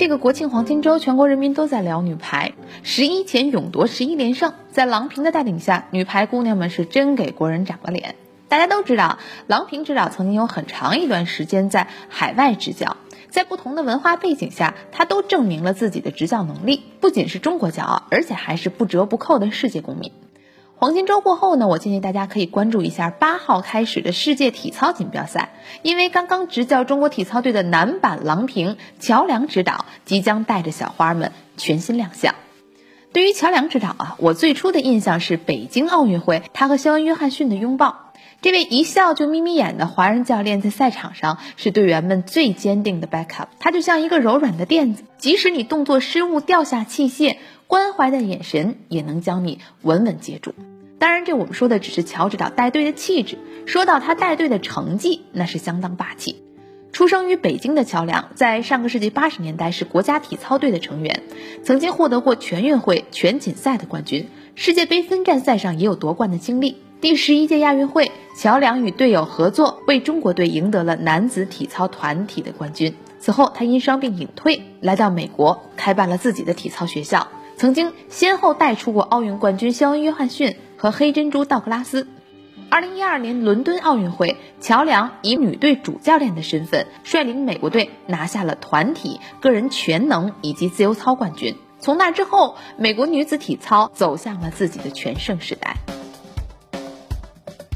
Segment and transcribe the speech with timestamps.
[0.00, 8.14] 这个国庆黄金周，全国人民都在聊女排，十一前勇夺十一连胜，在郎平的带领下，女排姑娘们是真给国人长了脸。
[8.48, 12.96] 大家都知道，郎平指导曾经有很长一段时间在海外执教，
[13.28, 20.12] 在不同的文化背景下，他都证明了自己的执教能力，不仅是中国骄傲，而且还是不折不扣的世界公民。
[20.80, 25.52] 黄金周过后呢，我建议大家可以关注一下八号开始的世界体操锦标赛，
[25.82, 32.34] 因为刚刚执教中国体操队的男版郎平乔梁指导即将带着小花们全新亮相。
[33.12, 38.14] 对于乔梁指导啊，我最初的印象是北京奥运会他和肖恩·约翰逊的拥抱。
[38.40, 47.36] 这位一笑就眯眯眼的华人教练在赛场上是队员们最坚定的 backup，他就像一个柔软的垫子，即使你动作失误掉下器械，
[47.70, 50.56] 关怀的眼神也能将你稳稳接住。
[50.98, 53.38] 当然，这我们说的只是乔指导带队的气质。
[53.64, 56.42] 说到他带队的成绩，那是相当霸气。
[56.90, 61.22] 出生于北京的乔梁，在上个世纪八十年代是国家体操队的成员，
[61.62, 66.74] 曾经获得过全运会全锦赛的冠军，世界杯分站赛上也有夺冠的经历。
[67.00, 72.96] 第十一届亚运会，乔梁与队友合作，为中国队赢得了男子体操团体的冠军。
[73.20, 77.28] 此后，他因伤病隐退，来到美国，开办了自己的体操学校。
[77.60, 82.08] 曾经先后带出过奥运冠军肖恩·约翰逊和黑珍珠道格拉斯。
[82.70, 91.54] 二零一二年伦敦奥运会，乔梁以女队主教练的身份率领美国队拿下了团体、个人全能以及自由操冠军。
[91.80, 95.76] 从那之后，美国女子体操走向了自己的全盛时代。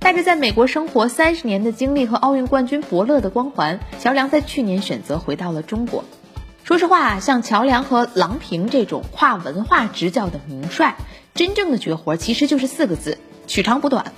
[0.00, 6.02] 带着在美国生活三十年的经历和奥运冠军伯乐的光环，乔梁在去年选择回到了中国。
[6.68, 10.98] 说实话，像乔梁和郎平这种跨文化执教的名帅，
[11.32, 13.16] 真正的绝活其实就是四个字：
[13.46, 14.12] 取长补短。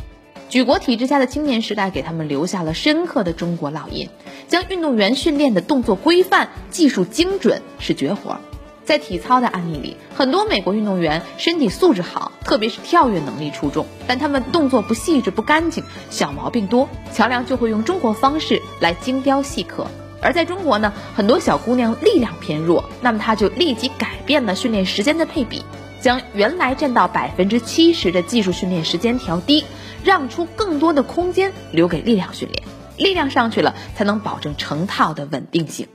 [0.49, 4.09] 举国体制下的青年时代给他们留下了深刻的中国烙印，
[4.49, 8.41] 将运动员训练的动作规范、技术精准是绝活。
[8.85, 16.89] 在体操的案例里，很多美国运动员身体素质好，特别是跳跃能力出众，但他们动作不细致、不干净，小毛病多。
[17.13, 19.87] 乔梁就会用中国方式来精雕细刻。
[20.21, 25.63] 而在中国呢，很多小姑娘力量偏弱，那么她就立即改变了训练时间的配比，
[26.01, 29.65] 将原来占到百分之七十的技术训练时间调低，
[30.05, 32.63] 让出更多的空间留给力量训练。
[32.97, 35.89] 力量上去了，才能保证成套的稳定性。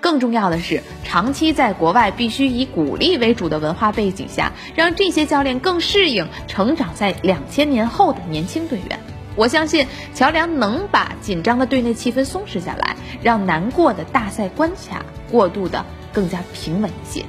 [0.00, 8.98] 更重要的是，长期在国外必须以鼓励为主的文化背景下，让这些教练更适应成长在两千年后的年轻队员。
[9.38, 17.24] 我相信乔梁能把紧张的队内气氛松弛下来，让难过的大赛关卡过渡的更加平稳一些。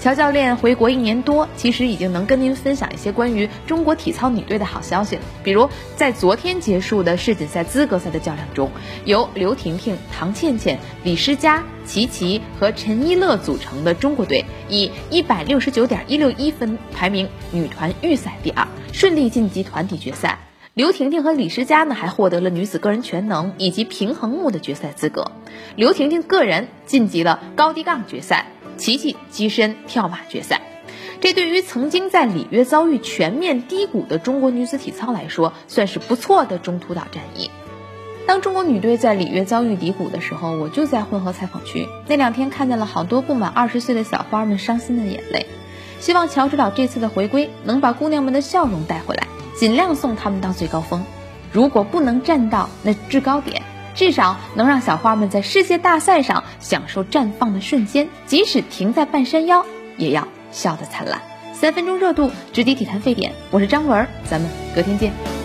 [0.00, 5.22] 乔教练回国一年多，其实已经能跟您分享一些关于中国体操女队的好消息了。
[5.44, 8.72] 比如，在昨天结束的世锦赛资格赛的较量中，
[9.04, 20.40] 由刘婷婷、唐倩倩、李诗佳、齐齐和陈一乐组成的中国队，以一百六十九点一六一分排名女团预赛第二，顺利晋级团体决赛。
[20.74, 25.30] 刘婷婷和李诗佳呢，还获得了女子个人全能以及平衡木的决赛资格。
[25.76, 28.46] 刘婷婷个人晋级了高低杠决赛，
[28.76, 30.62] 琪琪跻身跳马决赛。
[31.20, 37.52] 这对于曾经在里约遭遇全面低谷的中国女子体操来说，算是不错的中途岛战役。
[38.26, 41.86] 当中国女队在里约遭遇低谷的时候，我就在混合采访区。
[42.08, 45.46] 那两天看见了好多不满二十岁的小花们伤心的眼泪。
[46.00, 49.28] 希望乔指导这次的回归能把姑娘们的笑容带回来。
[49.64, 51.06] 尽量送他们到最高峰，
[51.50, 53.62] 如果不能站到那制高点，
[53.94, 59.64] 至少能让小花们在世界大赛上享受绽放的瞬间，即使停在半山腰，
[59.96, 61.22] 也要笑得灿烂。
[61.54, 65.43] 三分钟热度，直抵体坛沸点，我是张文，咱们隔天见。